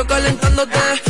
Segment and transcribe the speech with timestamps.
[0.00, 1.09] Yo calentándote,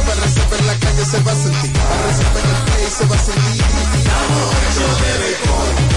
[1.05, 3.63] se va a sentir, el play se va a sentir.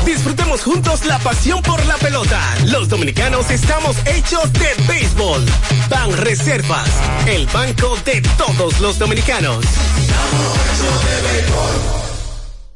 [0.05, 2.41] Disfrutemos juntos la pasión por la pelota.
[2.67, 5.45] Los dominicanos estamos hechos de béisbol.
[5.89, 6.89] Ban Reservas,
[7.27, 9.65] el banco de todos los dominicanos.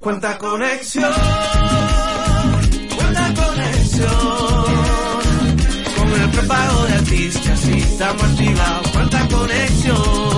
[0.01, 1.13] Cuenta conexión,
[2.97, 4.65] cuenta conexión.
[5.97, 8.89] Con el prepago de artistas y estamos activados.
[8.89, 10.38] Cuenta conexión.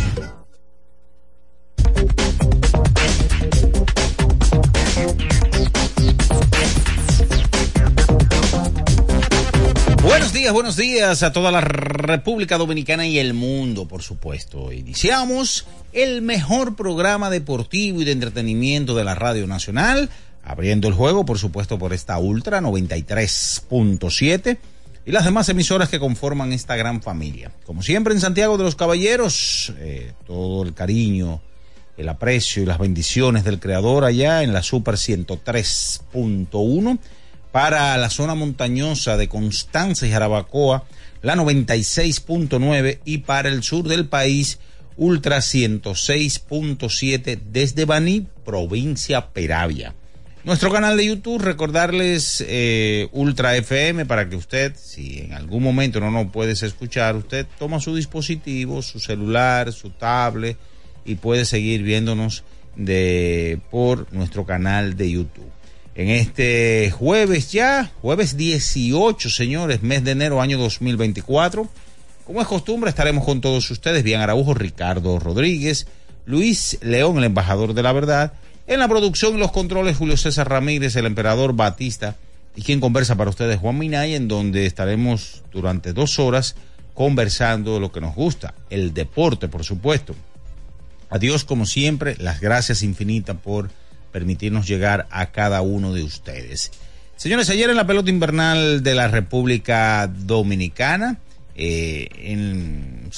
[10.49, 14.73] Buenos días a toda la República Dominicana y el mundo, por supuesto.
[14.73, 20.09] Iniciamos el mejor programa deportivo y de entretenimiento de la Radio Nacional,
[20.43, 24.57] abriendo el juego, por supuesto, por esta Ultra 93.7
[25.05, 27.51] y las demás emisoras que conforman esta gran familia.
[27.65, 31.39] Como siempre en Santiago de los Caballeros, eh, todo el cariño,
[31.97, 36.97] el aprecio y las bendiciones del Creador allá en la Super 103.1
[37.51, 40.85] para la zona montañosa de Constanza y Jarabacoa,
[41.21, 44.59] la 96.9 y para el sur del país,
[44.97, 49.95] Ultra 106.7 desde Baní, provincia Peravia.
[50.43, 55.99] Nuestro canal de YouTube, recordarles eh, Ultra FM para que usted, si en algún momento
[55.99, 60.57] no nos puedes escuchar, usted toma su dispositivo, su celular, su tablet
[61.05, 62.43] y puede seguir viéndonos
[62.75, 65.60] de, por nuestro canal de YouTube
[65.95, 71.67] en este jueves ya, jueves 18, señores, mes de enero, año 2024.
[72.25, 75.87] Como es costumbre, estaremos con todos ustedes, bien Araujo, Ricardo Rodríguez,
[76.25, 78.33] Luis León, el embajador de la verdad,
[78.67, 82.15] en la producción y los controles, Julio César Ramírez, el emperador Batista,
[82.55, 86.55] y quien conversa para ustedes, Juan Minay, en donde estaremos durante dos horas
[86.93, 90.15] conversando lo que nos gusta, el deporte, por supuesto.
[91.09, 93.69] Adiós, como siempre, las gracias infinitas por
[94.11, 96.71] permitirnos llegar a cada uno de ustedes.
[97.15, 101.19] Señores, ayer en la pelota invernal de la República Dominicana,
[101.55, 103.09] eh, en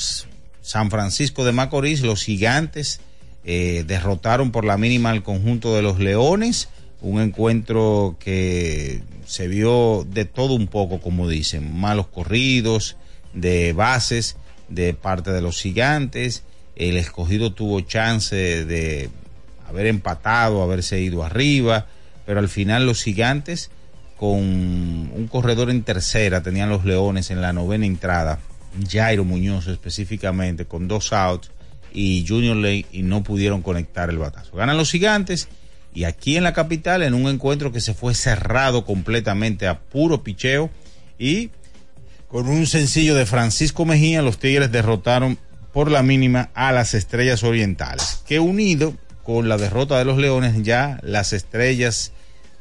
[0.62, 3.00] San Francisco de Macorís, los gigantes
[3.46, 6.70] eh, derrotaron por la mínima al conjunto de los Leones,
[7.02, 12.98] un encuentro que se vio de todo un poco, como dicen, malos corridos,
[13.34, 14.38] de bases
[14.70, 16.44] de parte de los gigantes,
[16.76, 19.10] el escogido tuvo chance de
[19.68, 21.88] haber empatado, haberse ido arriba,
[22.26, 23.72] pero al final los gigantes
[24.18, 28.40] con un corredor en tercera tenían los leones en la novena entrada,
[28.90, 31.52] Jairo Muñoz específicamente, con dos outs
[31.92, 34.56] y Junior Lake y no pudieron conectar el batazo.
[34.56, 35.48] Ganan los gigantes
[35.94, 40.24] y aquí en la capital en un encuentro que se fue cerrado completamente a puro
[40.24, 40.70] picheo
[41.20, 41.52] y
[42.28, 45.38] con un sencillo de Francisco Mejía los Tigres derrotaron
[45.72, 50.62] por la mínima a las Estrellas Orientales, que unido con la derrota de los Leones,
[50.64, 52.12] ya las estrellas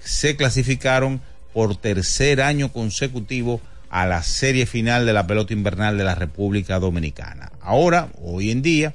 [0.02, 1.20] se clasificaron
[1.52, 6.78] por tercer año consecutivo a la serie final de la pelota invernal de la República
[6.78, 7.52] Dominicana.
[7.60, 8.94] Ahora, hoy en día,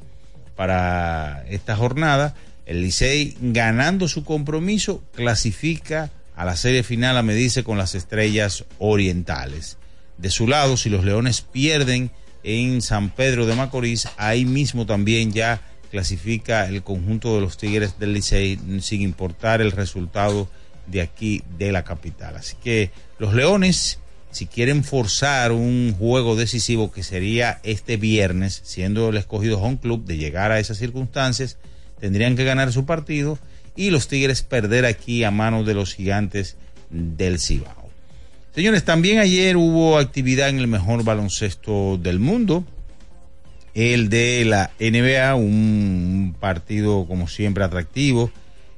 [0.55, 2.33] para esta jornada,
[2.65, 8.65] el Licey ganando su compromiso clasifica a la serie final a medirse con las estrellas
[8.79, 9.77] orientales.
[10.17, 12.11] De su lado, si los Leones pierden
[12.43, 17.99] en San Pedro de Macorís, ahí mismo también ya clasifica el conjunto de los Tigres
[17.99, 20.49] del Licey sin importar el resultado
[20.85, 22.35] de aquí de la capital.
[22.35, 23.99] Así que los Leones,
[24.31, 30.05] si quieren forzar un juego decisivo que sería este viernes, siendo el escogido home club
[30.05, 31.57] de llegar a esas circunstancias,
[31.99, 33.37] tendrían que ganar su partido
[33.75, 36.57] y los Tigres perder aquí a manos de los gigantes
[36.89, 37.87] del Cibao.
[38.55, 42.65] Señores, también ayer hubo actividad en el mejor baloncesto del mundo,
[43.77, 48.31] el de la NBA, un partido como siempre atractivo.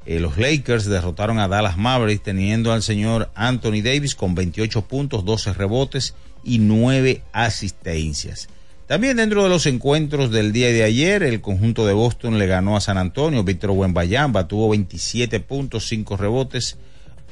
[0.05, 5.23] Eh, los Lakers derrotaron a Dallas Mavericks teniendo al señor Anthony Davis con 28 puntos,
[5.23, 8.49] 12 rebotes y 9 asistencias.
[8.87, 12.75] También dentro de los encuentros del día de ayer, el conjunto de Boston le ganó
[12.75, 13.45] a San Antonio.
[13.45, 16.77] Víctor Wembayamba tuvo 27 puntos, 5 rebotes,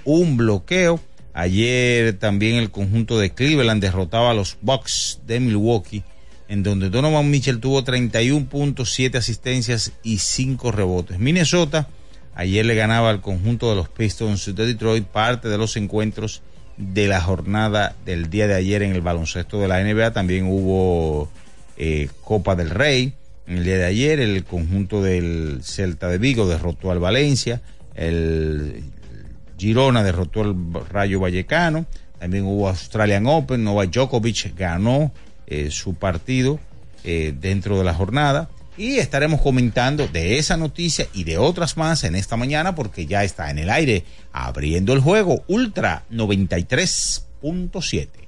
[0.05, 1.01] un bloqueo.
[1.33, 6.03] Ayer también el conjunto de Cleveland derrotaba a los Bucks de Milwaukee,
[6.47, 11.19] en donde Donovan Mitchell tuvo 31 puntos, 7 asistencias y 5 rebotes.
[11.19, 11.87] Minnesota
[12.35, 16.41] ayer le ganaba al conjunto de los Pistons de Detroit parte de los encuentros
[16.77, 20.13] de la jornada del día de ayer en el baloncesto de la NBA.
[20.13, 21.29] También hubo
[21.75, 23.13] eh, Copa del Rey.
[23.47, 27.61] En el día de ayer el conjunto del Celta de Vigo derrotó al Valencia.
[27.95, 28.83] El
[29.57, 30.55] Girona derrotó al
[30.89, 31.87] Rayo Vallecano.
[32.19, 33.63] También hubo Australian Open.
[33.63, 35.11] Novak Djokovic ganó
[35.47, 36.59] eh, su partido
[37.03, 38.49] eh, dentro de la jornada.
[38.77, 43.23] Y estaremos comentando de esa noticia y de otras más en esta mañana porque ya
[43.23, 48.27] está en el aire abriendo el juego Ultra 93.7.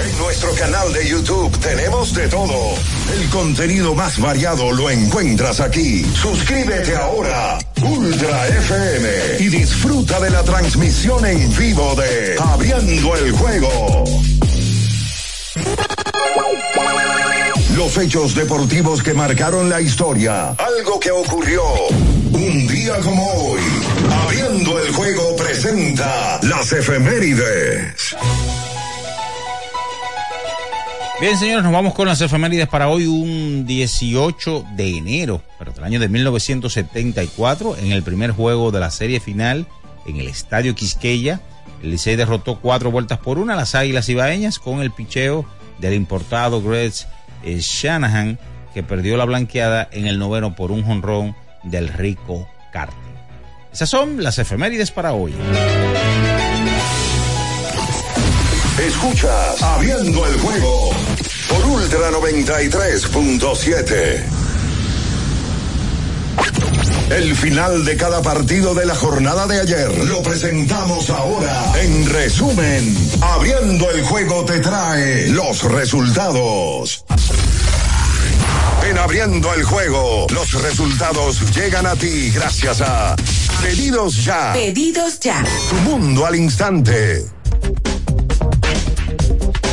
[0.00, 2.74] En nuestro canal de YouTube tenemos de todo.
[3.12, 6.04] El contenido más variado lo encuentras aquí.
[6.04, 9.08] Suscríbete ahora, Ultra FM,
[9.40, 14.04] y disfruta de la transmisión en vivo de Abriendo el Juego.
[17.76, 20.50] Los hechos deportivos que marcaron la historia.
[20.50, 21.62] Algo que ocurrió
[22.32, 23.60] un día como hoy.
[24.24, 28.16] Abriendo el Juego presenta las efemérides.
[31.20, 35.84] Bien, señores, nos vamos con las efemérides para hoy, un 18 de enero, pero del
[35.84, 39.66] año de 1974, en el primer juego de la serie final
[40.06, 41.40] en el Estadio Quisqueya.
[41.82, 45.44] El Licey derrotó cuatro vueltas por una las Águilas Ibaeñas con el picheo
[45.78, 46.92] del importado Greg
[47.42, 48.38] eh, Shanahan,
[48.72, 52.98] que perdió la blanqueada en el noveno por un jonrón del rico Carter.
[53.72, 55.34] Esas son las efemérides para hoy.
[58.78, 60.90] Escuchas Abriendo el juego
[61.48, 64.43] por Ultra 93.7.
[67.10, 71.72] El final de cada partido de la jornada de ayer lo presentamos ahora.
[71.80, 77.04] En resumen, Abriendo el juego te trae los resultados.
[78.88, 83.16] En Abriendo el juego, los resultados llegan a ti gracias a
[83.62, 84.52] Pedidos Ya.
[84.54, 85.44] Pedidos Ya.
[85.68, 87.24] Tu mundo al instante.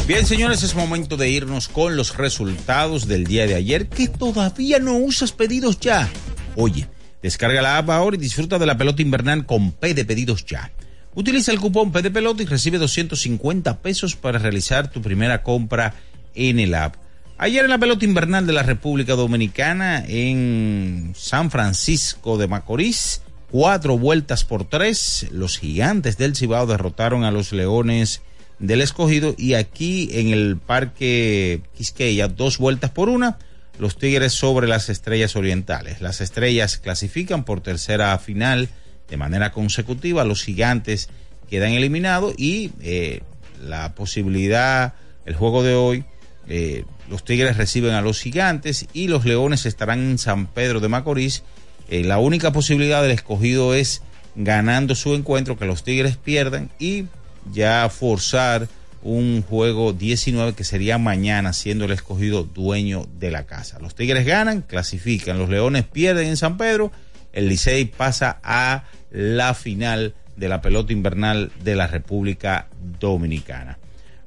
[0.05, 4.79] Bien, señores, es momento de irnos con los resultados del día de ayer que todavía
[4.79, 6.09] no usas pedidos ya.
[6.55, 6.88] Oye,
[7.21, 10.71] descarga la app ahora y disfruta de la pelota invernal con P de pedidos ya.
[11.13, 15.93] Utiliza el cupón P de pelota y recibe 250 pesos para realizar tu primera compra
[16.35, 16.95] en el app.
[17.37, 23.97] Ayer en la pelota invernal de la República Dominicana en San Francisco de Macorís, cuatro
[23.97, 28.21] vueltas por tres, los gigantes del Cibao derrotaron a los Leones
[28.59, 33.39] del escogido y aquí en el Parque Quisqueya dos vueltas por una
[33.79, 36.01] los Tigres sobre las Estrellas Orientales.
[36.01, 38.69] Las Estrellas clasifican por tercera final
[39.09, 41.09] de manera consecutiva, los Gigantes
[41.49, 43.21] quedan eliminados y eh,
[43.61, 44.93] la posibilidad,
[45.25, 46.05] el juego de hoy,
[46.47, 50.87] eh, los Tigres reciben a los Gigantes y los Leones estarán en San Pedro de
[50.87, 51.43] Macorís.
[51.89, 54.01] Eh, la única posibilidad del escogido es
[54.35, 57.05] ganando su encuentro, que los Tigres pierdan y
[57.51, 58.69] ya forzar
[59.03, 63.79] un juego 19 que sería mañana siendo el escogido dueño de la casa.
[63.79, 66.91] Los Tigres ganan, clasifican, los Leones pierden en San Pedro,
[67.34, 72.67] el Licey pasa a la final de la pelota invernal de la República
[73.00, 73.77] Dominicana.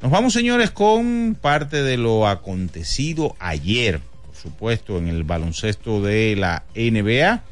[0.00, 6.36] Nos vamos señores con parte de lo acontecido ayer, por supuesto, en el baloncesto de
[6.36, 7.42] la NBA.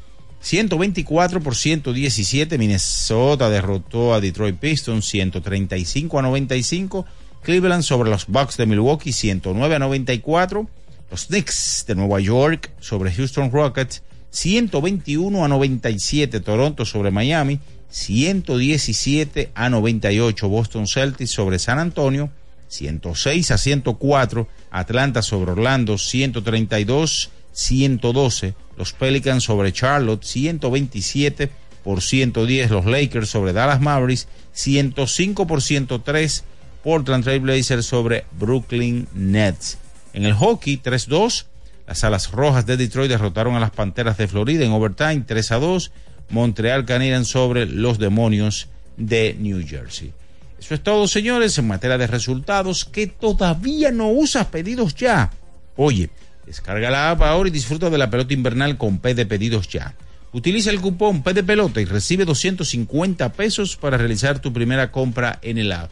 [0.43, 2.57] 124 por 117.
[2.57, 7.05] Minnesota derrotó a Detroit Pistons 135 a 95.
[7.41, 10.67] Cleveland sobre los Bucks de Milwaukee 109 a 94.
[11.09, 16.41] Los Knicks de Nueva York sobre Houston Rockets 121 a 97.
[16.41, 17.59] Toronto sobre Miami
[17.89, 20.49] 117 a 98.
[20.49, 22.29] Boston Celtics sobre San Antonio
[22.67, 24.47] 106 a 104.
[24.71, 31.49] Atlanta sobre Orlando 132 112 los Pelicans sobre Charlotte, 127
[31.83, 36.43] por 110 los Lakers sobre Dallas Mavericks, 105 por 103
[36.83, 39.77] Portland Trail Blazers sobre Brooklyn Nets.
[40.13, 41.45] En el hockey, 3-2,
[41.87, 45.91] las Alas Rojas de Detroit derrotaron a las Panteras de Florida en overtime, 3-2,
[46.29, 48.67] Montreal Canadiens sobre los Demonios
[48.97, 50.13] de New Jersey.
[50.59, 55.31] Eso es todo, señores, en materia de resultados que todavía no usas pedidos ya.
[55.75, 56.09] Oye,
[56.45, 59.95] descarga la app ahora y disfruta de la pelota invernal con P de pedidos ya.
[60.31, 65.39] Utiliza el cupón P de pelota y recibe 250 pesos para realizar tu primera compra
[65.41, 65.91] en el app.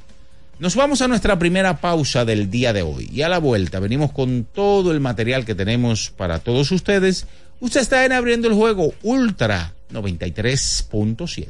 [0.59, 4.11] Nos vamos a nuestra primera pausa del día de hoy y a la vuelta venimos
[4.11, 7.25] con todo el material que tenemos para todos ustedes.
[7.59, 11.49] Usted está en abriendo el juego Ultra 93.7.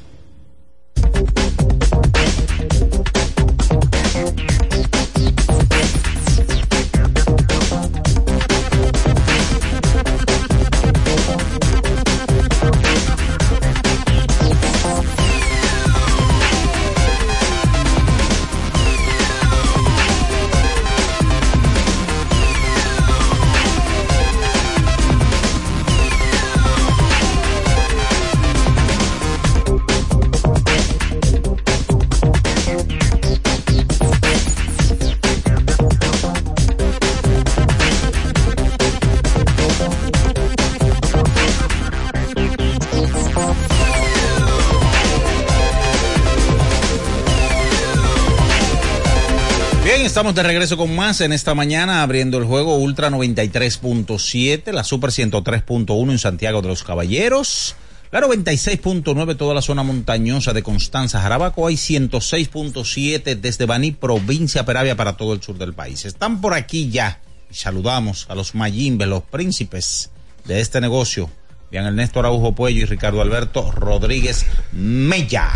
[50.11, 55.09] Estamos de regreso con más en esta mañana, abriendo el juego Ultra 93.7, la Super
[55.09, 57.77] 103.1 en Santiago de los Caballeros,
[58.11, 64.97] la 96.9 toda la zona montañosa de Constanza, Jarabaco, hay 106.7 desde Baní, provincia Peravia
[64.97, 66.03] para todo el sur del país.
[66.03, 67.21] Están por aquí ya.
[67.49, 70.09] Y saludamos a los Mayimbe, los príncipes
[70.43, 71.29] de este negocio,
[71.71, 75.51] Bien Ernesto Araujo Puello y Ricardo Alberto Rodríguez Mella.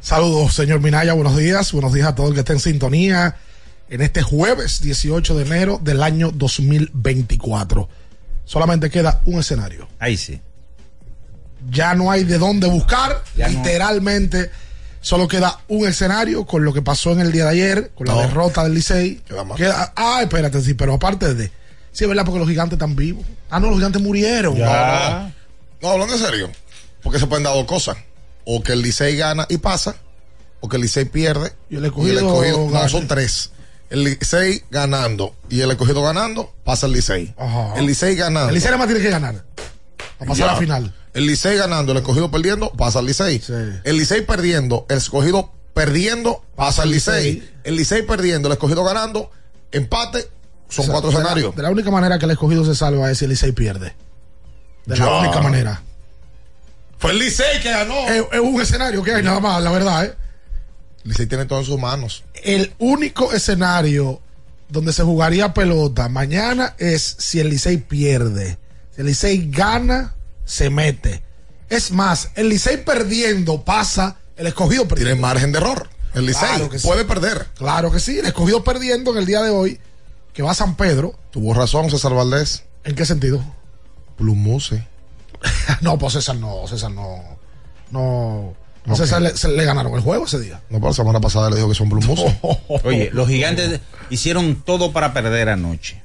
[0.00, 1.72] Saludos, señor Minaya, buenos días.
[1.72, 3.34] Buenos días a todos el que esté en sintonía
[3.90, 7.88] en este jueves 18 de enero del año 2024.
[8.44, 9.88] Solamente queda un escenario.
[9.98, 10.40] Ahí sí.
[11.70, 13.22] Ya no hay de dónde buscar.
[13.36, 13.58] Ya no.
[13.58, 14.50] Literalmente,
[15.00, 18.14] solo queda un escenario con lo que pasó en el día de ayer, con la
[18.14, 18.20] No.
[18.22, 19.16] derrota del Licey.
[19.26, 19.56] Queda más.
[19.58, 21.50] Queda- ah, espérate, sí, pero aparte de.
[21.92, 23.24] Sí, es verdad, porque los gigantes están vivos.
[23.50, 24.56] Ah, no, los gigantes murieron.
[24.58, 24.64] No,
[25.82, 26.50] no, hablando en serio.
[27.02, 27.96] Porque se pueden dar dos cosas.
[28.44, 29.96] O que el Licey gana y pasa,
[30.60, 32.88] o que el Licey pierde Y el escogido no, gana.
[32.88, 33.50] son tres.
[33.90, 37.34] El Licey ganando y el escogido ganando, pasa el Licey.
[37.38, 37.74] Ajá.
[37.76, 38.48] El Licey ganando.
[38.48, 39.44] El Licey nada más tiene que ganar.
[40.18, 40.94] Para pasar a la final.
[41.14, 43.42] El Licey ganando, el escogido perdiendo, pasa al Licey.
[43.84, 47.50] El Licey perdiendo, el escogido perdiendo, pasa al Licey.
[47.64, 49.30] El Licey perdiendo, el escogido ganando,
[49.72, 50.28] empate,
[50.68, 51.56] son O sea, cuatro escenarios.
[51.56, 53.94] De la única manera que el escogido se salva es si el Licey pierde.
[54.84, 55.82] De la única manera.
[56.98, 58.06] Fue el Licey que ganó.
[58.08, 60.14] Es, es un escenario que hay nada más, la verdad, ¿eh?
[61.08, 62.22] El Licey tiene todo en sus manos.
[62.34, 64.20] El único escenario
[64.68, 68.58] donde se jugaría pelota mañana es si el Licey pierde.
[68.94, 71.22] Si el Licey gana, se mete.
[71.70, 75.14] Es más, el Licey perdiendo pasa, el escogido perdiendo.
[75.14, 75.88] Tiene margen de error.
[76.12, 76.86] El Licey Claro sí.
[76.86, 77.46] puede perder.
[77.56, 79.80] Claro que sí, el escogido perdiendo en el día de hoy,
[80.34, 81.18] que va a San Pedro.
[81.30, 82.64] Tuvo razón César Valdés.
[82.84, 83.42] ¿En qué sentido?
[84.18, 84.86] Plumuse.
[85.80, 87.38] no, pues César no, César no.
[87.90, 88.54] No.
[88.88, 88.96] A Ok.
[88.98, 90.60] César le, se le ganaron el juego ese día.
[90.70, 92.38] No, pero la semana pasada le dijo que son plumuse.
[92.84, 96.02] Oye, los gigantes hicieron todo para perder anoche.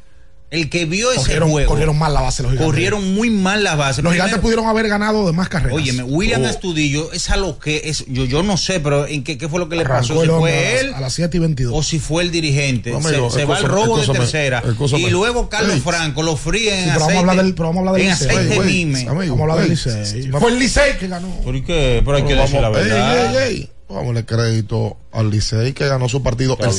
[0.54, 1.70] El que vio ese Corrieron, juego.
[1.70, 2.72] corrieron mal la base los gigantes.
[2.72, 4.04] corrieron muy mal las bases.
[4.04, 5.76] Los gigantes Primero- pudieron haber ganado de más carreras.
[5.76, 6.48] Óyeme, William Oh.
[6.48, 8.06] Astudillo es a lo que es.
[8.08, 10.14] Yo, yo no sé, pero ¿en qué, qué fue lo que le pasó?
[10.14, 11.74] Arrancó Si fue a él a las 7 y 22.
[11.76, 12.92] o si fue el dirigente.
[12.92, 14.62] No, se amigo, se va al robo de tercera.
[14.66, 15.02] escúchame.
[15.02, 15.82] Y luego Carlos Ey.
[15.82, 17.20] Franco lo fríe en Sí, pero vamos a aceite.
[17.32, 19.36] hablar del, pero vamos a hablar del en aceite Ey, amigo.
[19.36, 20.32] Vamos a hablar del Ey, Licey.
[20.32, 21.28] Fue el Licey que ganó.
[21.44, 22.02] ¿Por qué?
[22.06, 23.48] Pero hay que decir la verdad.
[23.48, 26.70] ey, Dámosle crédito al Licey que ganó su partido Está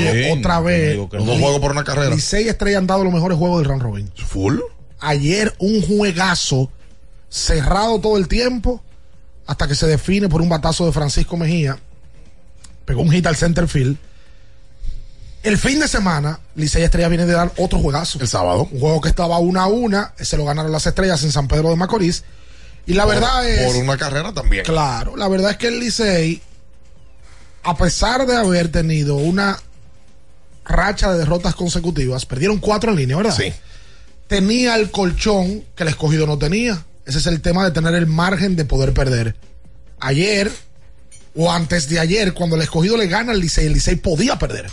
[0.00, 0.38] el bien.
[0.38, 0.96] otra vez.
[0.96, 2.14] Los dos juegos por una carrera.
[2.14, 4.12] Licey y Estrella han dado los mejores juegos del round robin.
[4.26, 4.58] Full.
[5.00, 6.70] Ayer un juegazo
[7.28, 8.82] cerrado todo el tiempo
[9.46, 11.78] hasta que se define por un batazo de Francisco Mejía.
[12.84, 13.96] Pegó un hit al center field.
[15.42, 18.18] El fin de semana, Licey y Estrella viene de dar otro juegazo.
[18.20, 18.68] El sábado.
[18.70, 21.70] Un juego que estaba una a una, se lo ganaron las estrellas en San Pedro
[21.70, 22.24] de Macorís.
[22.86, 23.72] Y la Por- verdad es.
[23.72, 24.64] Por una carrera también.
[24.64, 26.42] Claro, la verdad es que el Licey,
[27.62, 29.58] a pesar de haber tenido una
[30.64, 33.36] racha de derrotas consecutivas, perdieron cuatro en línea, ¿verdad?
[33.36, 33.52] Sí.
[34.26, 36.84] Tenía el colchón que el escogido no tenía.
[37.04, 39.34] Ese es el tema de tener el margen de poder perder.
[39.98, 40.50] Ayer,
[41.34, 44.70] o antes de ayer, cuando el escogido le gana al Licey, el Licey podía perder.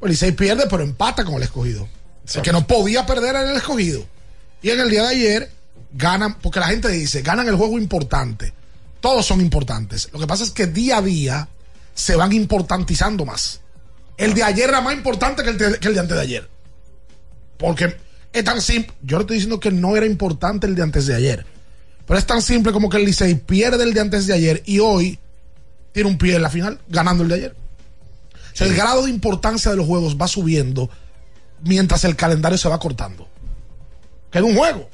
[0.00, 1.86] El Licey pierde, pero empata con el escogido.
[2.34, 4.04] El que no podía perder era el escogido.
[4.62, 5.50] Y en el día de ayer,
[5.92, 8.52] ganan, porque la gente dice, ganan el juego importante.
[9.00, 10.08] Todos son importantes.
[10.12, 11.48] Lo que pasa es que día a día
[12.00, 13.60] se van importantizando más.
[14.16, 16.50] El de ayer era más importante que el de, que el de antes de ayer.
[17.58, 17.94] Porque
[18.32, 18.94] es tan simple.
[19.02, 21.44] Yo no estoy diciendo que no era importante el de antes de ayer.
[22.06, 24.78] Pero es tan simple como que el Licey pierde el de antes de ayer y
[24.78, 25.18] hoy
[25.92, 27.56] tiene un pie en la final ganando el de ayer.
[28.52, 30.88] O sea, el grado de importancia de los juegos va subiendo
[31.62, 33.28] mientras el calendario se va cortando.
[34.32, 34.88] Queda un juego.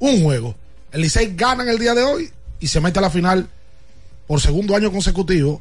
[0.00, 0.56] Un juego.
[0.90, 3.48] El Licey gana en el día de hoy y se mete a la final
[4.32, 5.60] por segundo año consecutivo.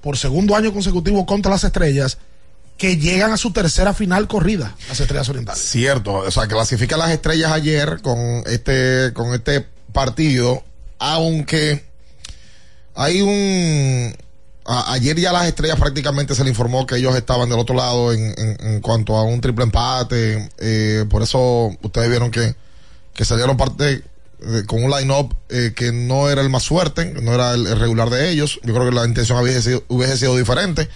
[0.00, 2.18] Por segundo año consecutivo contra las estrellas.
[2.76, 5.62] que llegan a su tercera final corrida, las Estrellas Orientales.
[5.62, 10.64] Cierto, o sea, clasifica las estrellas ayer con este, con este partido,
[10.98, 11.84] aunque
[12.96, 14.16] hay un...
[14.64, 18.34] ayer ya las estrellas prácticamente se le informó que ellos estaban del otro lado en,
[18.36, 22.54] en- en cuanto a un triple empate, eh, por eso ustedes vieron que,
[23.14, 24.02] que salieron parte
[24.66, 28.08] con un line-up eh, que no era el más fuerte, no era el, el regular
[28.10, 30.88] de ellos, yo creo que la intención hubiese sido, hubiese sido diferente,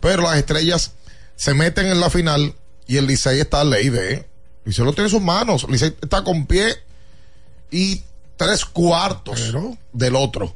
[0.00, 0.92] pero las estrellas
[1.36, 2.54] se meten en la final
[2.86, 4.26] y el Licey está a ley de.
[4.64, 5.66] Licey lo tiene en sus manos.
[5.68, 6.76] Licey está con pie
[7.70, 8.02] y
[8.36, 9.52] tres cuartos
[9.92, 10.54] del otro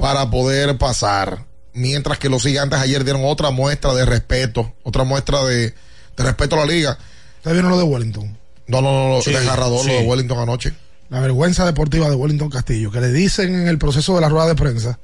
[0.00, 1.44] para poder pasar.
[1.72, 5.74] Mientras que los gigantes ayer dieron otra muestra de respeto, otra muestra de,
[6.16, 6.98] de respeto a la liga.
[7.38, 8.36] ¿Ustedes vieron lo de Wellington?
[8.66, 9.88] No, no, no, no, Sí, desgarrador sí.
[9.88, 10.72] lo de Wellington anoche.
[11.08, 14.46] La vergüenza deportiva de Wellington Castillo, que le dicen en el proceso de la rueda
[14.48, 14.98] de prensa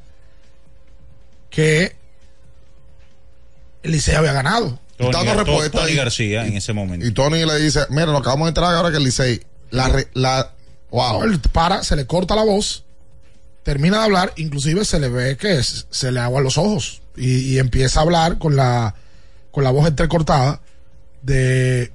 [1.50, 1.94] que
[3.82, 4.78] el Licey había ganado.
[4.96, 7.06] Tony, Dando To- respuesta Tony y- García en ese momento.
[7.06, 10.08] Y Tony le dice, mira, nos acabamos de enterar ahora que el Licey, la, re-
[10.14, 10.52] la,
[10.90, 11.22] wow.
[11.24, 12.84] Él para, se le corta la voz,
[13.62, 17.54] termina de hablar, inclusive se le ve que es- se le aguan los ojos y,
[17.54, 18.94] y empieza a hablar con la,
[19.50, 20.60] con la voz entrecortada
[21.22, 21.92] de,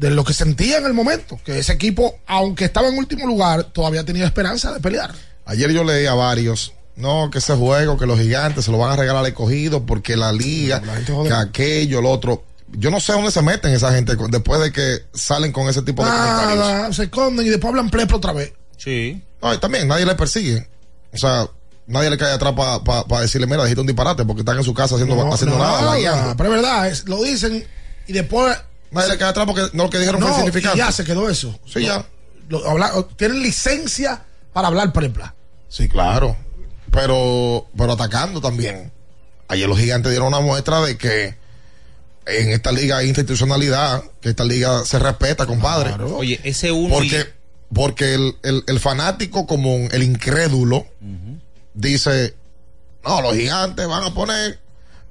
[0.00, 3.64] de lo que sentía en el momento, que ese equipo, aunque estaba en último lugar,
[3.64, 5.14] todavía tenía esperanza de pelear.
[5.44, 8.92] Ayer yo leí a varios, no, que ese juego, que los gigantes se lo van
[8.92, 10.80] a regalar al escogido porque la liga,
[11.26, 12.44] que aquello, lo otro.
[12.72, 16.02] Yo no sé dónde se meten esa gente después de que salen con ese tipo
[16.04, 16.56] de comentarios.
[16.58, 18.52] Nada, se esconden y después hablan pleplo otra vez.
[18.78, 19.22] Sí.
[19.42, 20.66] No, y también nadie le persigue.
[21.12, 21.46] O sea,
[21.88, 24.94] nadie le cae atrás para decirle, mira, dijiste un disparate porque están en su casa
[24.94, 27.66] haciendo, No, haciendo nada, pero es verdad, es- lo dicen
[28.06, 28.56] y después
[28.90, 30.76] Nadie le cae atrás porque no lo que dijeron fue No, insignificante.
[30.78, 31.58] y ya se quedó eso.
[31.66, 32.04] Sí, ya.
[32.48, 34.22] Lo- habla- tienen licencia
[34.52, 35.34] para hablar prepla.
[35.68, 36.36] Sí, claro.
[36.90, 38.90] Pero, pero atacando también.
[39.48, 41.36] Ayer los gigantes dieron una muestra de que
[42.26, 45.92] en esta liga hay institucionalidad, que esta liga se respeta, compadre.
[46.04, 46.94] Oye, ese uno.
[46.94, 47.26] Porque,
[47.72, 50.86] porque el, el- el fanático común, el incrédulo,
[51.74, 52.34] dice,
[53.04, 54.58] no, los gigantes van a poner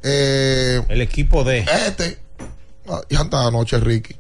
[0.03, 2.19] eh, el equipo de este.
[2.89, 4.15] Ah, Y hasta anoche, Ricky.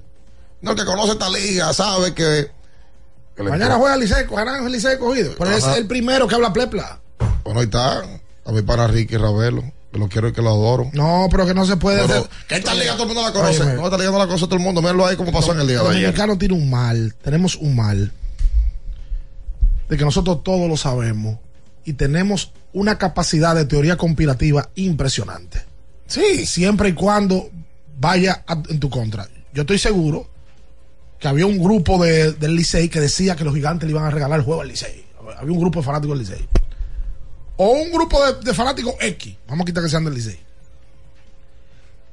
[0.61, 2.51] No, el que conoce esta liga sabe que.
[3.35, 5.33] que Mañana juega el Licey, ganan el Licey cogido.
[5.37, 6.99] Pero es el primero que habla plepla.
[7.43, 8.03] Bueno, ahí está.
[8.45, 10.89] A mi para Ricky Ravelo, que lo quiero y que lo adoro.
[10.93, 12.29] No, pero que no se puede Pero, hacer.
[12.47, 13.61] que esta liga todo el mundo la conoce.
[13.61, 13.75] Óyeme.
[13.75, 14.81] No, esta liga no la conoce todo el mundo.
[14.81, 16.01] Míralo ahí como pasó en el día de El ayer.
[16.01, 18.11] dominicano tiene un mal, tenemos un mal
[19.87, 21.37] de que nosotros todos lo sabemos
[21.85, 25.63] y tenemos una capacidad de teoría conspirativa impresionante.
[26.07, 26.45] Sí.
[26.45, 27.49] Siempre y cuando
[27.99, 29.27] vaya a- en tu contra.
[29.53, 30.29] Yo estoy seguro
[31.19, 34.09] que había un grupo de, del Licey que decía que los gigantes le iban a
[34.09, 35.05] regalar el juego al Licey.
[35.37, 36.47] Había un grupo de fanáticos del Licey.
[37.57, 39.35] O un grupo de, de fanáticos X.
[39.47, 40.39] Vamos a quitar que sean del Licey.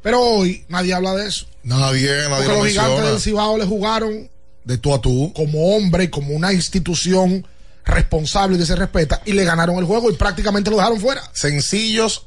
[0.03, 1.46] Pero hoy nadie habla de eso.
[1.62, 4.29] Nadie, nadie Porque lo los gigantes del Cibao le jugaron
[4.64, 5.33] De tú a tú.
[5.35, 7.46] como hombre, como una institución
[7.85, 11.22] responsable que se respeta y le ganaron el juego y prácticamente lo dejaron fuera.
[11.33, 12.27] Sencillos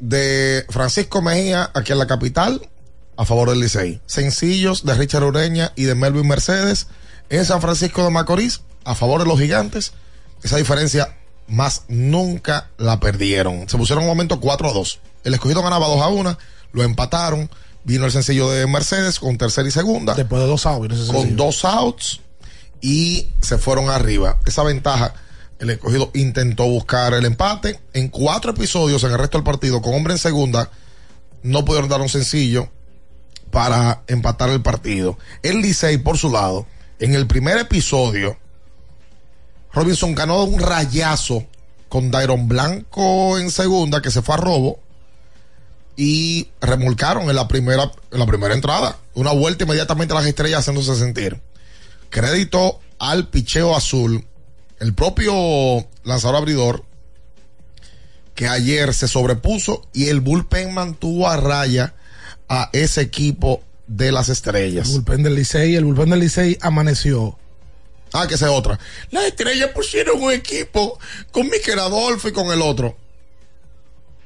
[0.00, 2.60] de Francisco Mejía aquí en la capital
[3.16, 4.00] a favor del Licey.
[4.06, 6.86] Sencillos de Richard Ureña y de Melvin Mercedes
[7.28, 9.92] en San Francisco de Macorís a favor de los gigantes.
[10.42, 13.68] Esa diferencia más nunca la perdieron.
[13.68, 15.00] Se pusieron un momento 4 a 2.
[15.24, 16.38] El escogido ganaba 2 a 1,
[16.72, 17.50] lo empataron.
[17.84, 20.14] Vino el sencillo de Mercedes con tercera y segunda.
[20.14, 21.10] Después de dos outs.
[21.10, 22.20] con dos outs
[22.80, 24.38] y se fueron arriba.
[24.46, 25.14] Esa ventaja,
[25.58, 27.80] el escogido intentó buscar el empate.
[27.92, 30.70] En cuatro episodios en el resto del partido, con hombre en segunda,
[31.42, 32.70] no pudieron dar un sencillo
[33.52, 35.18] para empatar el partido.
[35.42, 36.66] El Licey, por su lado,
[36.98, 38.38] en el primer episodio,
[39.74, 41.46] Robinson ganó un rayazo
[41.90, 44.80] con Dairon Blanco en segunda, que se fue a robo.
[45.94, 48.96] Y remolcaron en la primera, en la primera entrada.
[49.12, 51.38] Una vuelta inmediatamente a las estrellas haciéndose sentir.
[52.08, 54.26] Crédito al picheo azul.
[54.80, 56.84] El propio lanzador abridor
[58.34, 61.94] que ayer se sobrepuso y el bullpen mantuvo a raya
[62.54, 64.88] a ese equipo de las estrellas.
[64.88, 67.38] El bullpen del Licey, el bullpen del Licey amaneció.
[68.12, 68.78] Ah, que esa es otra.
[69.10, 70.98] Las estrellas pusieron un equipo
[71.30, 72.94] con Mikel Adolfo y con el otro.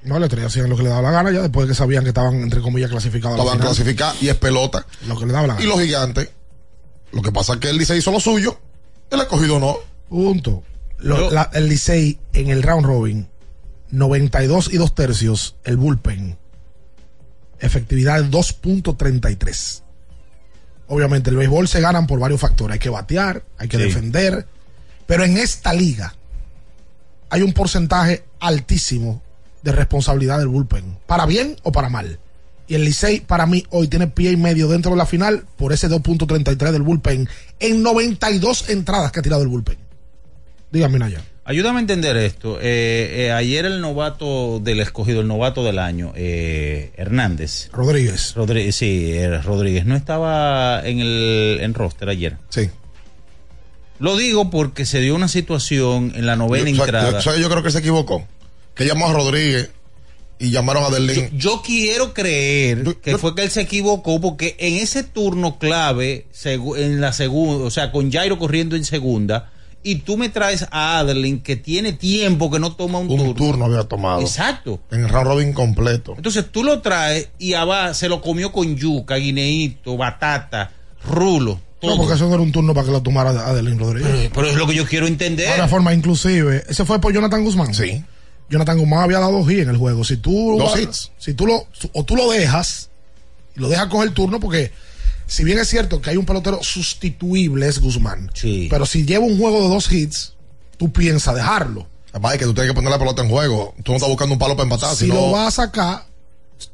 [0.03, 2.03] No, la estrella hacían lo que le daba la gana ya después de que sabían
[2.03, 3.39] que estaban, entre comillas, clasificados.
[3.39, 4.87] Estaban clasificados y es pelota.
[5.07, 6.31] Lo que le daba la Y los gigantes.
[7.12, 8.59] Lo que pasa es que el Licey hizo lo suyo.
[9.11, 9.77] El escogido no.
[10.09, 10.65] Punto.
[10.99, 13.29] Lo- Yo- la- el Licey en el round robin,
[13.91, 16.37] 92 y 2 tercios, el bullpen.
[17.61, 19.83] Efectividad de 2.33.
[20.88, 22.75] Obviamente, el béisbol se ganan por varios factores.
[22.75, 23.85] Hay que batear, hay que Sí.
[23.85, 24.47] defender.
[25.07, 26.14] Pero en esta liga
[27.31, 29.23] hay un porcentaje altísimo
[29.62, 30.99] de responsabilidad del bullpen.
[31.07, 32.19] Para bien o para mal.
[32.69, 35.73] Y el Licey, para mí, hoy tiene pie y medio dentro de la final por
[35.73, 37.29] ese 2.33 del bullpen
[37.61, 39.79] en 92 entradas que ha tirado el bullpen.
[40.73, 41.23] Dígame, Naya.
[41.49, 42.59] Ayúdame a entender esto.
[42.61, 47.69] Eh, eh, ayer el novato del escogido, el novato del año, eh, Hernández.
[47.73, 48.35] Rodríguez.
[48.35, 49.87] Rodríguez, sí, eh, Rodríguez.
[49.87, 52.37] No estaba en el en roster ayer.
[52.49, 52.69] Sí.
[54.01, 57.21] Lo digo porque se dio una situación en la novena Yo- entrada.
[57.21, 58.27] yo- yo- yo creo que se equivocó.
[58.75, 59.71] Que llamó a Rodríguez
[60.39, 61.31] y llamaron a Derlín.
[61.39, 67.01] Yo quiero creer que fue que él se equivocó porque en ese turno clave, en
[67.01, 69.51] la segunda, o sea, con Jairo corriendo en segunda,
[69.87, 73.35] y tú me traes a Adelin que tiene tiempo que no toma un, un turno.
[73.35, 74.20] turno había tomado.
[74.20, 74.81] Exacto.
[74.90, 76.14] En el round robin completo.
[76.16, 77.55] Entonces tú lo traes y
[77.92, 80.72] se lo comió con yuca, guineíto, batata,
[81.09, 81.61] rulo.
[81.81, 81.92] Todo.
[81.92, 84.11] No, porque eso no era un turno para que lo tomara Adelín Rodríguez.
[84.11, 85.49] pero, pero es lo que yo quiero entender.
[85.51, 87.72] De una forma, inclusive, ese fue por Jonathan Guzmán.
[87.72, 88.03] Sí.
[88.51, 90.03] Jonathan Guzmán había dado hits en el juego.
[90.03, 91.12] Si tú, Dos hits.
[91.18, 92.90] si tú lo, o tú lo dejas,
[93.57, 94.72] y lo dejas coger turno, porque
[95.27, 98.31] si bien es cierto que hay un pelotero sustituible, es Guzmán.
[98.35, 98.69] Sí.
[98.71, 100.35] Pero si lleva un juego de dos hits,
[100.79, 101.87] tú piensas dejarlo.
[102.12, 103.75] Además, es que tú tienes que poner la pelota en juego.
[103.83, 104.95] Tú no estás buscando un palo para empatar.
[104.97, 106.07] si sino- lo vas a sacar,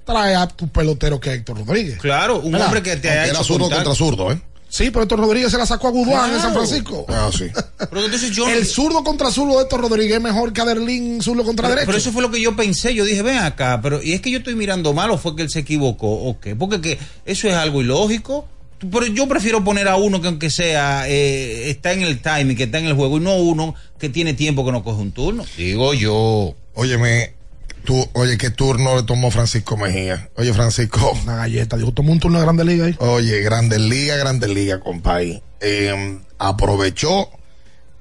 [0.05, 1.99] trae a tu pelotero que es Héctor Rodríguez.
[1.99, 2.67] Claro, un ¿Verdad?
[2.69, 3.85] hombre que te Aunque ha era hecho zurdo contacto.
[3.91, 4.41] contra zurdo, ¿eh?
[4.73, 6.55] Sí, pero Héctor Rodríguez se la sacó a Guduán en San.
[6.55, 7.05] Francisco.
[7.07, 7.45] Ah, sí.
[7.91, 11.45] Pero entonces yo El zurdo contra zurdo de Héctor Rodríguez es mejor que Adelín zurdo
[11.45, 11.87] contra Pero, derecho.
[11.89, 12.95] pero eso fue lo que yo pensé.
[12.95, 15.43] Yo dije, ven acá, pero ¿y es que yo estoy mirando mal o fue que
[15.43, 16.57] él se equivocó o qué?
[16.57, 18.49] Porque que eso es algo ilógico.
[18.79, 22.63] Pero yo prefiero poner a uno que aunque sea eh, está en el timing, que
[22.65, 25.45] está en el juego y no uno que tiene tiempo que no coge un turno.
[25.59, 26.55] Digo yo.
[26.73, 27.35] Óyeme,
[27.85, 30.31] tú, oye, ¿qué turno le tomó Francisco Mejía?
[30.37, 31.13] Oye, Francisco.
[31.25, 31.77] Una galleta.
[31.77, 32.97] Dijo, tomó un turno de Grande Liga ahí.
[32.99, 35.43] Oye, Grandes Liga, Grandes Liga, compadre.
[35.61, 37.29] Eh, aprovechó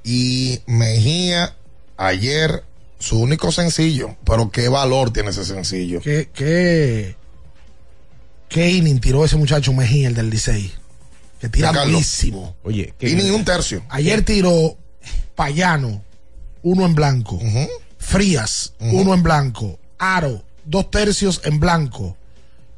[0.04, 1.56] y Mejía
[1.98, 2.64] ayer
[3.00, 4.16] su único sencillo.
[4.26, 6.02] Pero qué valor tiene ese sencillo.
[6.02, 7.16] ¿Qué, qué,
[8.50, 10.72] qué inning tiró ese muchacho Mejía, el del Licey?
[11.40, 12.56] Que tira buenísimo.
[12.64, 13.84] Oye, Y ni un tercio.
[13.90, 14.78] Ayer tiró
[15.36, 16.04] Payano,
[16.62, 17.40] uno en blanco.
[18.02, 19.80] Frías, uno en blanco.
[20.00, 22.18] Aro, dos tercios en blanco.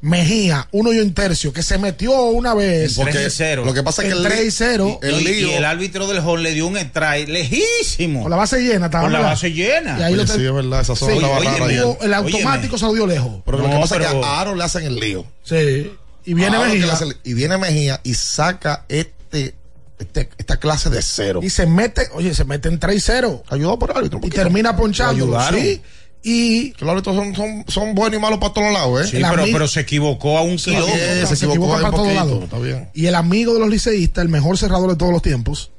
[0.02, 2.98] Mejía, uno y un tercio, que se metió una vez.
[2.98, 3.64] En 3 y 0.
[3.64, 4.98] Lo que pasa es que el, 3 y 0.
[5.02, 5.48] el y- lío.
[5.48, 8.20] y el árbitro del hall le dio un strike lejísimo.
[8.20, 9.98] Con la base llena, estaba Con la base llena.
[9.98, 11.84] Y ahí Oye, lo te- sí, es verdad, esa zona Sí, estaba oye, rara ayer.
[12.02, 13.40] el automático se lo dio lejos.
[13.46, 15.24] Pero lo No, que pasa es pero- que a Aro le hacen el lío.
[15.42, 15.90] Sí.
[16.26, 16.98] Y viene Mejía.
[17.00, 19.54] el- y viene Mejía y saca este,
[19.98, 21.40] este- esta clase de cero.
[21.42, 23.42] Y se mete, oye, se mete en 3 y 0.
[23.48, 24.20] Ayudado por el árbitro.
[24.22, 25.38] Y termina ponchando.
[25.52, 25.82] Sí.
[26.26, 29.10] Y Que los árbitros son, son, son buenos y malos para todos lados, ¿eh?
[29.10, 30.96] Sí, pero, pero se equivocó a un Sí, kilómetro.
[31.26, 32.90] se, se equivocó equivoca ahí para todos lados.
[32.94, 35.70] Y el amigo de los liceístas, el mejor cerrador de todos los tiempos,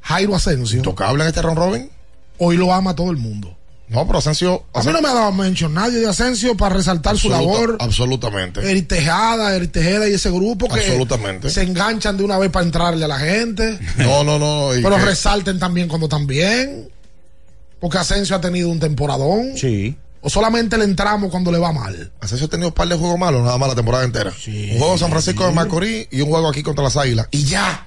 [0.00, 1.90] Jairo Asensio, ¿Tocable en este round robin?
[2.38, 3.56] hoy lo ama todo el mundo.
[3.88, 4.64] No, pero Asensio.
[4.74, 7.76] A mí no me ha dado mention nadie de Asensio para resaltar su labor.
[7.80, 8.60] Absolutamente.
[8.70, 11.48] Eric Tejada, Eric Tejeda y ese grupo que Absolutamente.
[11.50, 13.78] se enganchan de una vez para entrarle a la gente.
[13.96, 14.76] No, no, no.
[14.76, 16.88] y pero que- resalten también cuando están bien.
[17.80, 19.56] Porque Asensio ha tenido un temporadón.
[19.56, 19.96] Sí.
[20.20, 22.10] O solamente le entramos cuando le va mal.
[22.20, 24.30] Asensio ha tenido un par de juegos malos, nada más la temporada entera.
[24.46, 27.28] Un juego en San Francisco de Macorís y un juego aquí contra las Águilas.
[27.30, 27.86] Y ya.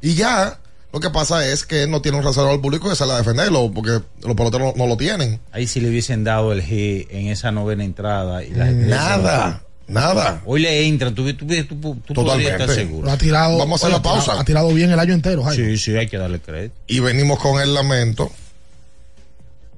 [0.00, 0.58] Y ya.
[0.92, 3.70] Lo que pasa es que él no tiene un reservador público que sale a defenderlo,
[3.72, 5.40] porque los peloteros no, no lo tienen.
[5.50, 8.44] Ahí sí le hubiesen dado el G en esa novena entrada.
[8.44, 9.62] Y la Nada.
[9.88, 10.42] Nada.
[10.46, 12.50] Hoy le entran, tú, tú, tú, tú podrías Totalmente.
[12.52, 13.06] estar seguro.
[13.06, 13.58] Lo ha tirado.
[13.58, 14.40] Vamos a hacer oye, la ha tirado- pausa.
[14.40, 15.64] Ha tirado bien el año entero, Jairo.
[15.64, 16.74] Sí, sí, hay que darle crédito.
[16.86, 18.30] Y venimos con el lamento,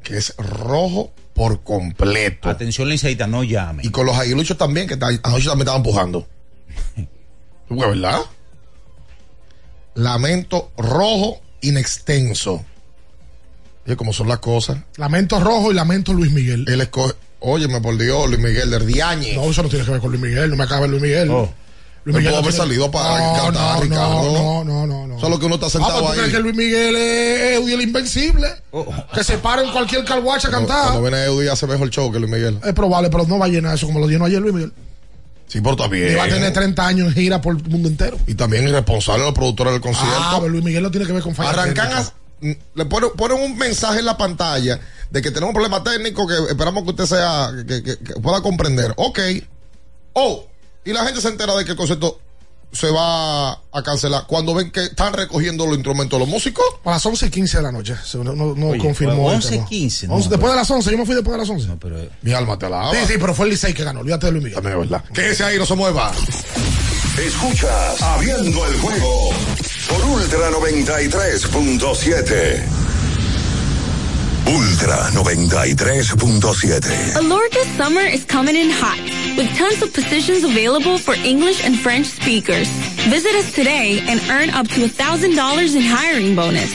[0.02, 2.48] que es rojo por completo.
[2.48, 3.82] Atención, Liceita, no llame.
[3.84, 6.26] Y con los aguiluchos también, que anoche también estaban empujando.
[7.70, 8.20] Verdad.
[9.94, 12.64] Lamento rojo inextenso.
[13.86, 14.78] Oye, como son las cosas.
[14.96, 16.64] Lamento Rojo y Lamento Luis Miguel.
[16.68, 17.14] Él escoge.
[17.40, 19.34] Óyeme, por Dios, Luis Miguel del Diañe.
[19.36, 20.48] No, eso no tiene que ver con Luis Miguel.
[20.48, 21.28] No me acaba Luis Miguel.
[21.30, 21.52] Oh.
[22.04, 24.32] Luis Miguel no haber tiene- salido para no, cantar, no, Ricardo.
[24.32, 25.20] No, no, no, no.
[25.20, 26.18] Solo que uno está Ah, sentado pero tú ahí.
[26.18, 28.48] crees que Luis Miguel es Eudi el Invencible.
[29.14, 30.84] Que se para en cualquier carguacha a Cuando, cantar.
[30.92, 32.58] cuando viene Eudi hace mejor show que Luis Miguel.
[32.64, 34.72] Es probable, pero no va a llenar eso como lo llenó ayer Luis Miguel.
[35.46, 36.12] Sí, pero bien.
[36.12, 38.18] Y va a tener 30 años en gira por el mundo entero.
[38.26, 40.14] Y también irresponsable los productores del concierto.
[40.18, 42.12] Ah, pero Luis Miguel no tiene que ver con falla Arrancan, a-
[42.74, 44.78] le ponen, ponen un mensaje en la pantalla
[45.10, 48.40] de que tenemos un problema técnico que esperamos que usted sea, que, que- que pueda
[48.42, 48.92] comprender.
[48.96, 49.18] Ok.
[50.14, 50.46] Oh,
[50.84, 52.20] y la gente se entera de que el concierto
[52.74, 56.64] se va a cancelar cuando ven que están recogiendo los instrumentos de los músicos.
[56.84, 57.94] A las 11 y 15 de la noche.
[58.04, 59.30] Se- No, no- no Oye, confirmó.
[59.30, 59.64] el 11 tema.
[59.66, 60.90] 15, no, 11, después pero- de las 11.
[60.90, 61.68] Yo me fui después de las 11.
[61.80, 62.90] pero, Mi alma te alaba.
[62.92, 64.00] Sí, sí, pero fue el Licey que ganó.
[64.00, 64.56] Olvídate de Luis Miguel.
[64.62, 65.04] También es verdad.
[65.14, 66.12] Que ese ahí no se mueva.
[67.18, 69.30] Escuchas Abriendo el juego
[69.88, 72.83] por Ultra 93.7.
[74.46, 77.16] Ultra 93.7.
[77.16, 78.98] Alorca summer is coming in hot,
[79.38, 82.68] with tons of positions available for English and French speakers.
[83.08, 86.74] Visit us today and earn up to $1,000 in hiring bonus.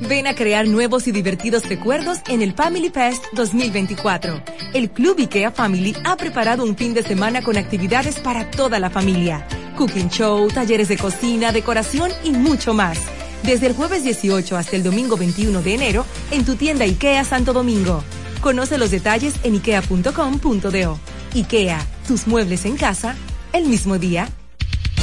[0.00, 4.42] Ven a crear nuevos y divertidos recuerdos en el Family Fest 2024.
[4.74, 8.90] El Club IKEA Family ha preparado un fin de semana con actividades para toda la
[8.90, 9.46] familia.
[9.76, 12.98] Cooking show, talleres de cocina, decoración y mucho más.
[13.42, 17.54] Desde el jueves 18 hasta el domingo 21 de enero en tu tienda IKEA Santo
[17.54, 18.04] Domingo.
[18.42, 20.98] Conoce los detalles en ikea.com.do.
[21.34, 23.16] IKEA, tus muebles en casa,
[23.54, 24.28] el mismo día.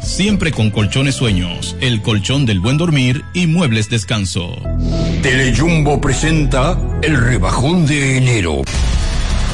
[0.00, 4.56] siempre con colchones sueños, el colchón del buen dormir y muebles descanso.
[5.22, 8.62] Telejumbo presenta el rebajón de enero.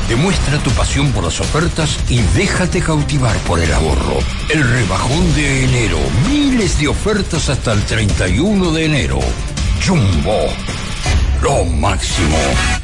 [0.09, 4.19] Demuestra tu pasión por las ofertas y déjate cautivar por el ahorro.
[4.53, 5.99] El rebajón de enero.
[6.31, 9.21] Miles de ofertas hasta el 31 de enero.
[9.87, 10.47] Jumbo.
[11.43, 12.84] Lo máximo.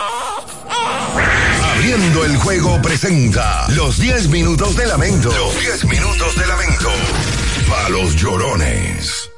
[1.81, 5.31] Abriendo el juego presenta los 10 minutos de lamento.
[5.35, 6.91] Los 10 minutos de lamento.
[7.67, 9.31] Para los llorones.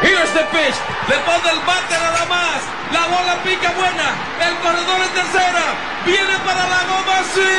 [0.00, 0.76] Here's the pitch.
[1.08, 2.62] Le pone el bate nada más.
[2.92, 4.14] La bola pica buena.
[4.38, 5.74] El corredor en tercera.
[6.06, 7.24] Viene para la goma.
[7.34, 7.58] Señores.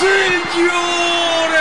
[0.00, 1.60] Señores.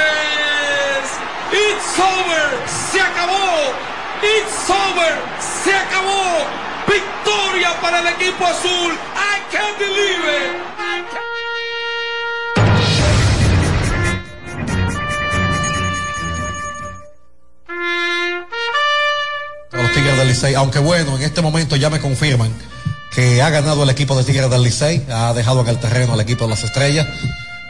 [1.51, 2.47] It's over.
[2.65, 3.75] Se acabó.
[4.23, 5.19] It's over.
[5.63, 6.68] Se acabó.
[6.89, 8.93] Victoria para el equipo azul.
[9.13, 10.69] I can't believe it.
[19.71, 22.51] los Tigres del Licey, aunque bueno, en este momento ya me confirman
[23.11, 26.21] que ha ganado el equipo de Tigres del Licey, ha dejado en el terreno al
[26.21, 27.07] equipo de las estrellas,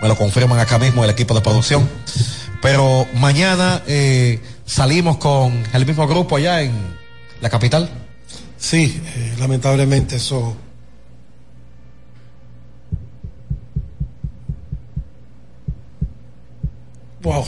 [0.02, 1.90] me lo confirman acá mismo el equipo de producción.
[2.62, 6.74] Pero mañana eh, salimos con el mismo grupo allá en
[7.42, 7.90] la capital.
[8.60, 10.56] Sí, eh, lamentablemente eso.
[17.22, 17.46] Wow.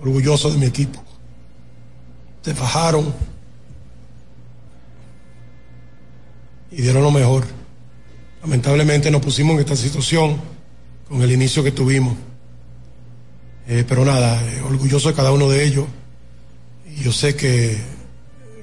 [0.00, 1.02] Orgulloso de mi equipo.
[2.42, 3.12] Se fajaron
[6.70, 7.46] y dieron lo mejor.
[8.42, 10.40] Lamentablemente nos pusimos en esta situación
[11.08, 12.16] con el inicio que tuvimos.
[13.66, 15.86] Eh, pero nada, eh, orgulloso de cada uno de ellos.
[16.96, 17.78] Y yo sé que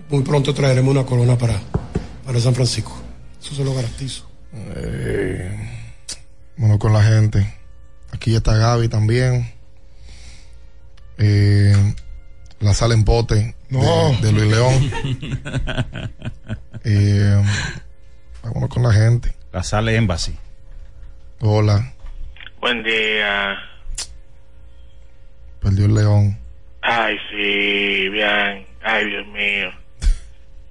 [0.09, 1.59] muy pronto traeremos una corona para,
[2.25, 2.99] para San Francisco.
[3.41, 4.29] Eso se lo garantizo.
[4.75, 5.69] Eh,
[6.57, 7.55] bueno, con la gente.
[8.11, 9.51] Aquí está Gaby también.
[11.17, 11.93] Eh,
[12.59, 13.81] la sala en pote No.
[14.21, 14.91] de, de Luis León.
[16.85, 17.43] eh,
[18.43, 19.33] vámonos con la gente.
[19.51, 20.35] La sale Embassy.
[21.39, 21.93] Hola,
[22.61, 23.55] Buen día.
[25.59, 26.39] perdió el León.
[26.85, 28.67] Ay, sí, bien.
[28.81, 29.71] Ay, Dios mío.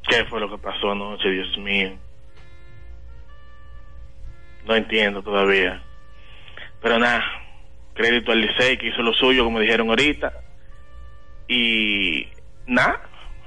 [0.07, 1.97] ¿Qué fue lo que pasó anoche, Dios mío?
[4.67, 5.83] No entiendo todavía.
[6.83, 7.25] Pero nada,
[7.95, 10.35] crédito al Licey que hizo lo suyo, como dijeron ahorita.
[11.49, 12.29] Y
[12.67, 13.01] nada,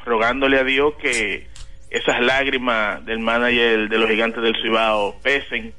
[0.03, 1.47] rogándole a Dios que
[1.91, 5.71] esas lágrimas del manager de los gigantes del Cibao pesen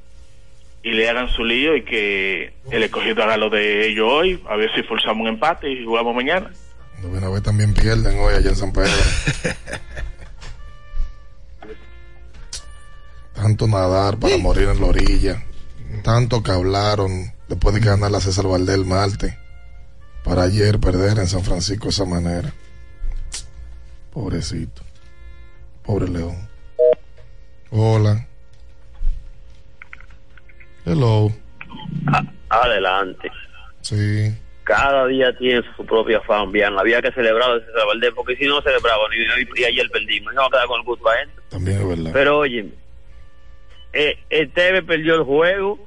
[0.85, 4.55] y le hagan su lío y que el escogido haga lo de ellos hoy, a
[4.55, 6.53] ver si forzamos un empate y jugamos mañana.
[7.03, 8.93] Vez también pierden hoy allá en San Pedro.
[13.35, 15.45] Tanto nadar para morir en la orilla.
[16.03, 19.35] Tanto que hablaron después de ganar la César Valdés el martes.
[20.25, 22.53] Para ayer perder en San Francisco de esa manera.
[24.13, 24.83] Pobrecito.
[25.85, 26.49] Pobre León.
[27.71, 28.27] Hola.
[30.85, 31.31] Hello.
[32.49, 33.31] Adelante.
[33.83, 34.35] Sí.
[34.67, 36.77] Cada día tiene su propia fan, bien.
[36.77, 40.35] Había que celebrar ese Valdés, porque si no celebraba, y, y ayer perdimos.
[40.35, 41.31] No quedar con el gusto a él.
[41.49, 42.11] También es verdad.
[42.13, 42.67] Pero oye,
[43.93, 45.79] eh, el TV perdió el juego,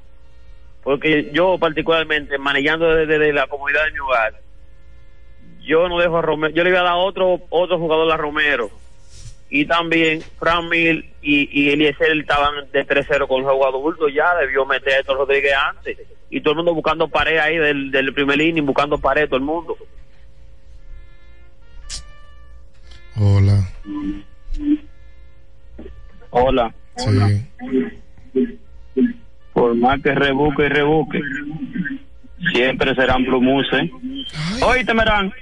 [0.81, 4.39] porque yo particularmente, manejando desde, desde la comunidad de mi hogar,
[5.59, 8.71] yo no dejo a Romero, yo le iba a dar otro, otro jugador a Romero.
[9.49, 14.37] Y también Fran Mil y, y Eliezer estaban de 3-0 con el juego adulto, ya
[14.37, 15.97] debió meter a Héctor Rodríguez antes.
[16.29, 19.43] Y todo el mundo buscando pared ahí del, del primer inning, buscando pared todo el
[19.43, 19.77] mundo.
[23.15, 23.67] Hola.
[26.29, 26.73] Hola.
[26.95, 28.59] Sí.
[29.53, 31.19] Por más que rebuque y rebuque,
[32.53, 33.89] siempre serán plumuses.
[34.61, 35.33] Oíste, Merán.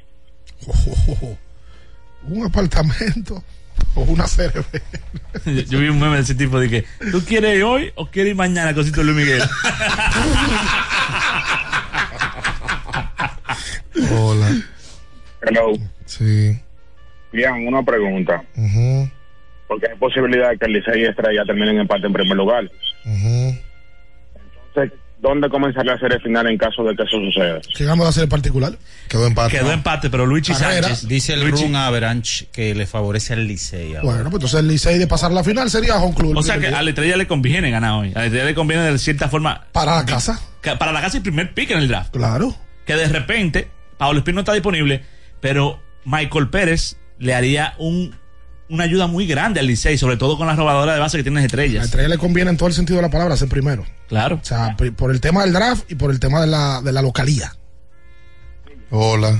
[2.24, 3.44] Un apartamento
[3.98, 4.70] o una cerveza.
[5.68, 8.32] Yo vi un meme de ese tipo de que, ¿tú quieres ir hoy o quieres
[8.32, 9.42] ir mañana, cosito Luis Miguel?
[14.12, 14.50] Hola.
[15.42, 15.74] Hello.
[16.06, 16.60] Sí.
[17.32, 18.44] Bien, una pregunta.
[19.68, 22.70] Porque hay posibilidad de que el Licey y Estrella terminen en empate en primer lugar.
[23.06, 23.58] ujú.
[24.70, 27.60] Entonces, ¿dónde comenzaría la serie final en caso de que eso suceda?
[27.76, 28.78] ¿Qué vamos a hacer el particular?
[29.08, 29.58] Quedó empate.
[29.58, 30.84] Quedó empate, pero Luigi Carrera.
[30.90, 31.08] Sánchez.
[31.08, 33.96] Dice el Luigi- run average que le favorece al Licey.
[33.96, 34.02] ahora.
[34.04, 36.32] Bueno, pues entonces el Licey de pasar la final sería Home Club.
[36.32, 38.12] el O sea que a la estrella le conviene ganar hoy.
[38.16, 39.66] A la estrella le conviene de cierta forma.
[39.72, 40.40] Para la casa.
[40.62, 42.12] que- Para la casa y primer pick en el draft.
[42.14, 42.56] Claro.
[42.86, 45.04] Que de repente, Pablo Espín no está disponible,
[45.42, 48.16] pero Michael Pérez le haría un,
[48.70, 51.38] una ayuda muy grande al Licey, sobre todo con la robadora de base que tiene
[51.38, 51.86] las A estrellas.
[51.86, 53.86] Estrella le conviene en todo el sentido de la palabra ser primero.
[54.08, 54.40] Claro.
[54.42, 57.02] O sea, por el tema del draft y por el tema de la, de la
[57.02, 57.54] localía.
[58.90, 59.40] Hola.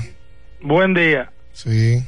[0.60, 1.30] Buen día.
[1.52, 2.02] Sí.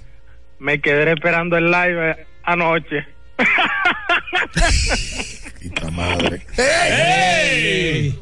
[0.59, 3.07] Me quedé esperando el live anoche.
[5.63, 6.47] Puta madre.
[6.57, 8.19] ¡Ey!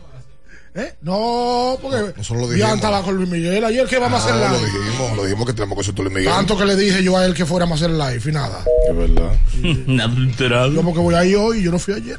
[0.78, 0.92] ¿Eh?
[1.02, 2.74] No, porque Nosotros lo ya dijimos.
[2.76, 4.70] estaba con Luis Miguel ayer que vamos a Ah, hacer lo live.
[4.78, 6.32] dijimos, lo dijimos que tenemos que hacer tu Luis Miguel.
[6.32, 8.64] Tanto que le dije yo a él que fuéramos a hacer live y nada.
[8.88, 9.32] Es verdad.
[10.04, 10.72] Adulterado.
[10.72, 12.18] Yo porque voy ahí hoy y yo no fui ayer.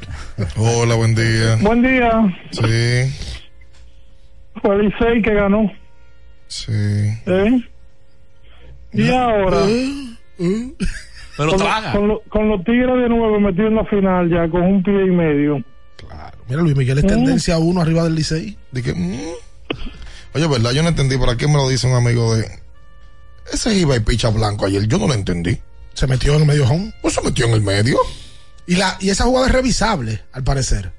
[0.56, 1.56] Hola, buen día.
[1.62, 2.10] Buen día.
[2.52, 3.14] Sí,
[4.60, 5.72] Fue el Licey que ganó.
[6.48, 6.70] sí.
[6.72, 7.64] ¿eh?
[8.92, 9.60] Y ahora,
[11.36, 11.92] Pero con, traga.
[11.92, 15.06] con lo- con los Tigres de nuevo metidos en la final ya con un pie
[15.06, 15.62] y medio.
[16.50, 18.58] Mira, Luis Miguel es tendencia uno arriba del Licey.
[18.72, 19.20] Dije, mm.
[20.34, 21.16] Oye, verdad, yo no entendí.
[21.16, 22.60] ¿Por qué me lo dice un amigo de.
[23.52, 25.60] Ese iba y picha blanco ayer, yo no lo entendí.
[25.94, 26.92] Se metió en el medio home.
[27.02, 27.98] Pues se metió en el medio.
[28.66, 30.92] Y, la, y esa jugada es revisable, al parecer.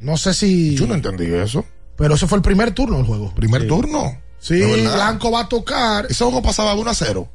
[0.00, 0.76] No sé si.
[0.76, 1.64] Yo no entendí eso.
[1.96, 3.34] Pero ese fue el primer turno del juego.
[3.34, 4.20] Primer turno.
[4.38, 4.82] Sí, De.
[4.82, 6.06] Blanco va a tocar.
[6.08, 7.28] Ese juego pasaba 1 a 0.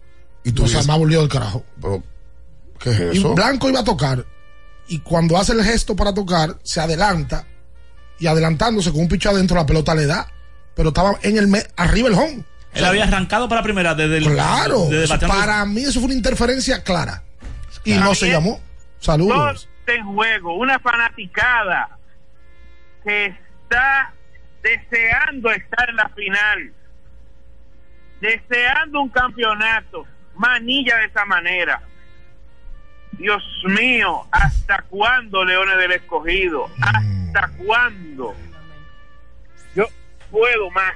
[0.45, 1.65] Y tú No, o sea, volvió del carajo.
[1.81, 2.03] pero,
[2.79, 3.33] ¿qué es Y eso?
[3.33, 4.25] Blanco iba a tocar.
[4.87, 7.45] Y cuando hace el gesto para tocar, se adelanta.
[8.19, 10.27] Y adelantándose con un picho adentro, la pelota le da.
[10.75, 12.43] Pero estaba en el me- arriba el home.
[12.73, 14.23] Él había arrancado para primera desde el.
[14.25, 14.85] Claro.
[14.89, 17.23] desde eso bateando- para mí eso fue una interferencia clara.
[17.83, 18.59] Y no se llamó.
[18.99, 19.69] Saludos.
[19.85, 21.97] En juego una fanaticada
[23.03, 24.13] que está
[24.63, 26.73] deseando estar en la final,
[28.21, 30.05] deseando un campeonato,
[30.35, 31.81] manilla de esa manera.
[33.23, 36.69] Dios mío, ¿hasta cuándo Leones del Escogido?
[36.81, 38.35] ¿Hasta cuándo?
[39.73, 39.85] Yo
[40.29, 40.93] puedo más.